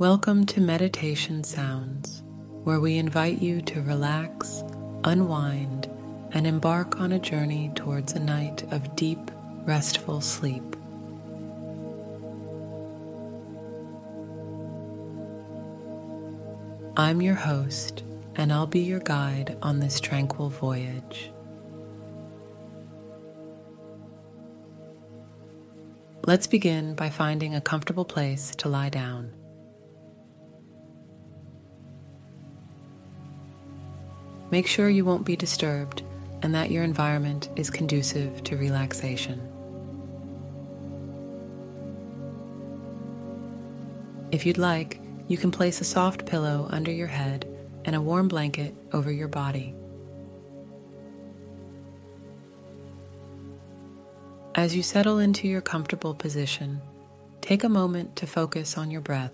[0.00, 2.22] Welcome to Meditation Sounds,
[2.64, 4.64] where we invite you to relax,
[5.04, 5.90] unwind,
[6.32, 9.30] and embark on a journey towards a night of deep,
[9.66, 10.74] restful sleep.
[16.96, 18.02] I'm your host,
[18.36, 21.30] and I'll be your guide on this tranquil voyage.
[26.24, 29.34] Let's begin by finding a comfortable place to lie down.
[34.50, 36.02] Make sure you won't be disturbed
[36.42, 39.40] and that your environment is conducive to relaxation.
[44.32, 47.46] If you'd like, you can place a soft pillow under your head
[47.84, 49.74] and a warm blanket over your body.
[54.56, 56.80] As you settle into your comfortable position,
[57.40, 59.32] take a moment to focus on your breath.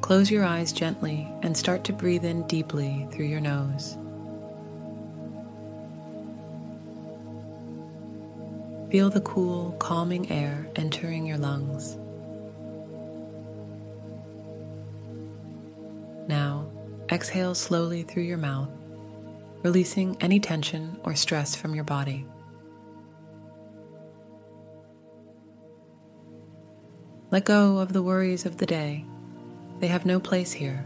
[0.00, 3.96] Close your eyes gently and start to breathe in deeply through your nose.
[8.90, 11.96] Feel the cool, calming air entering your lungs.
[16.26, 16.68] Now,
[17.12, 18.70] exhale slowly through your mouth,
[19.62, 22.26] releasing any tension or stress from your body.
[27.30, 29.04] Let go of the worries of the day
[29.80, 30.84] they have no place here.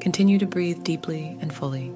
[0.00, 1.92] Continue to breathe deeply and fully.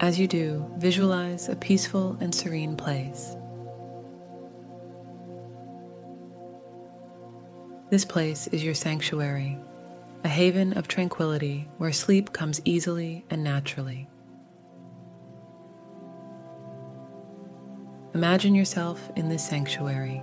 [0.00, 3.34] As you do, visualize a peaceful and serene place.
[7.90, 9.58] This place is your sanctuary,
[10.24, 14.08] a haven of tranquility where sleep comes easily and naturally.
[18.16, 20.22] Imagine yourself in this sanctuary.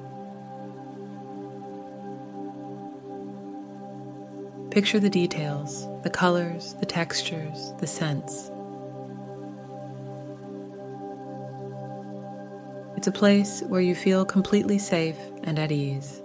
[4.71, 8.49] Picture the details, the colors, the textures, the scents.
[12.97, 16.23] It's a place where you feel completely safe and at ease.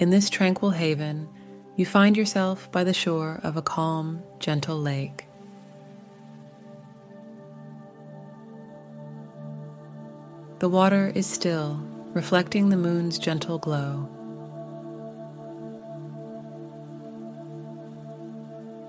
[0.00, 1.28] In this tranquil haven,
[1.76, 5.25] you find yourself by the shore of a calm, gentle lake.
[10.58, 11.78] The water is still,
[12.14, 14.08] reflecting the moon's gentle glow.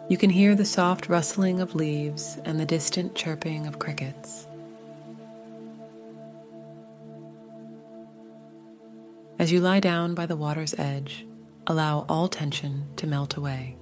[0.09, 4.47] You can hear the soft rustling of leaves and the distant chirping of crickets.
[9.37, 11.27] As you lie down by the water's edge,
[11.67, 13.75] allow all tension to melt away.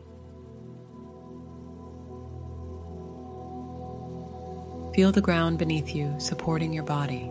[4.95, 7.29] Feel the ground beneath you supporting your body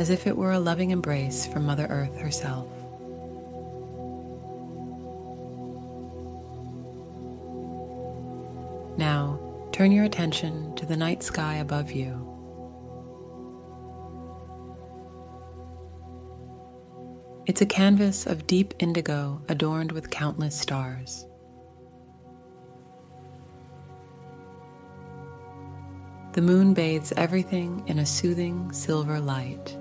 [0.00, 2.66] as if it were a loving embrace from Mother Earth herself.
[8.96, 9.38] Now,
[9.72, 12.26] turn your attention to the night sky above you.
[17.44, 21.26] It's a canvas of deep indigo adorned with countless stars.
[26.32, 29.76] The moon bathes everything in a soothing silver light.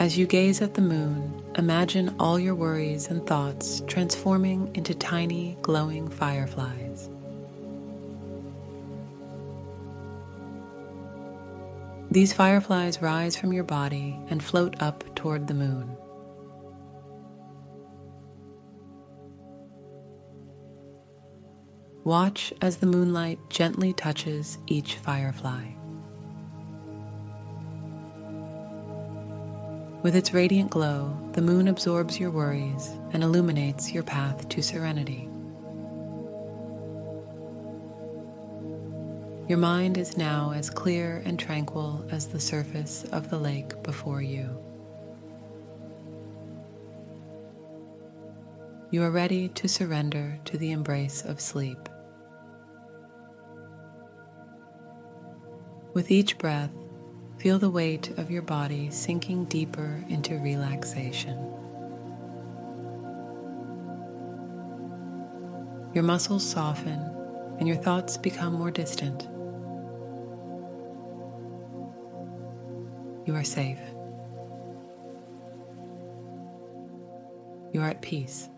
[0.00, 5.58] As you gaze at the moon, imagine all your worries and thoughts transforming into tiny,
[5.60, 7.10] glowing fireflies.
[12.10, 15.94] These fireflies rise from your body and float up toward the moon.
[22.04, 25.79] Watch as the moonlight gently touches each firefly.
[30.02, 35.28] With its radiant glow, the moon absorbs your worries and illuminates your path to serenity.
[39.46, 44.22] Your mind is now as clear and tranquil as the surface of the lake before
[44.22, 44.48] you.
[48.90, 51.90] You are ready to surrender to the embrace of sleep.
[55.92, 56.70] With each breath,
[57.40, 61.38] feel the weight of your body sinking deeper into relaxation.
[65.94, 67.00] Your muscles soften
[67.58, 69.22] and your thoughts become more distant.
[73.26, 73.78] You are safe.
[77.72, 78.50] You are at peace.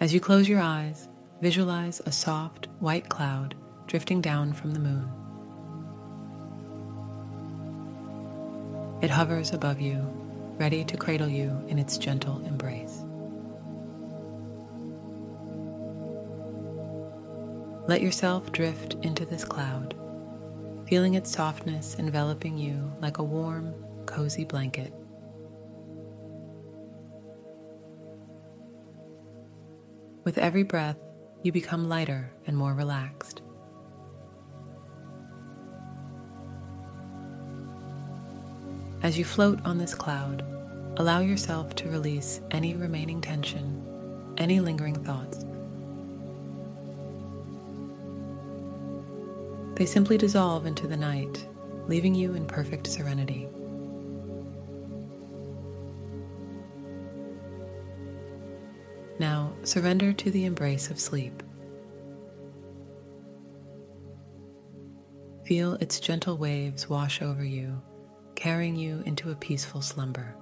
[0.00, 1.08] As you close your eyes,
[1.42, 3.54] visualize a soft white cloud
[3.86, 5.08] drifting down from the moon.
[9.02, 9.98] It hovers above you,
[10.58, 13.02] ready to cradle you in its gentle embrace.
[17.86, 19.94] Let yourself drift into this cloud
[20.86, 23.74] feeling its softness enveloping you like a warm,
[24.06, 24.92] cozy blanket.
[30.24, 30.98] With every breath,
[31.42, 33.42] you become lighter and more relaxed.
[39.04, 40.42] As you float on this cloud,
[40.96, 43.82] allow yourself to release any remaining tension,
[44.38, 45.44] any lingering thoughts.
[49.74, 51.46] They simply dissolve into the night,
[51.86, 53.46] leaving you in perfect serenity.
[59.18, 61.42] Now, surrender to the embrace of sleep.
[65.44, 67.82] Feel its gentle waves wash over you,
[68.44, 70.36] carrying you into a peaceful slumber.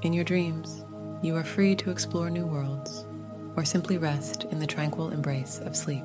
[0.00, 0.82] In your dreams,
[1.20, 3.04] you are free to explore new worlds
[3.54, 6.04] or simply rest in the tranquil embrace of sleep.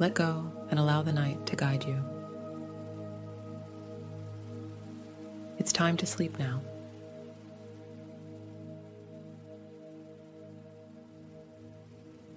[0.00, 2.04] Let go and allow the night to guide you.
[5.58, 6.60] It's time to sleep now.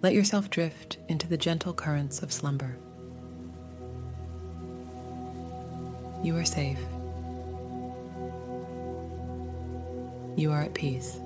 [0.06, 2.78] Let yourself drift into the gentle currents of slumber.
[6.22, 6.78] You are safe
[10.36, 11.20] you are at peace.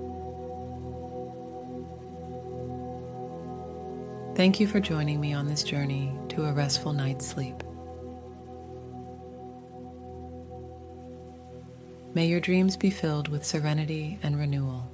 [4.37, 7.61] Thank you for joining me on this journey to a restful night's sleep.
[12.13, 14.89] May your dreams be filled with serenity and renewal.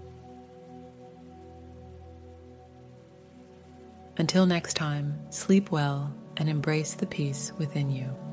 [4.17, 8.24] Until next time, sleep well and embrace the peace within you.